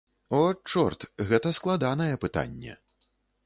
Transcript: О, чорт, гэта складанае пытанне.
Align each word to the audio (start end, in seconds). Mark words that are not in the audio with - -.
О, 0.37 0.37
чорт, 0.75 1.05
гэта 1.31 1.53
складанае 1.59 2.11
пытанне. 2.27 2.73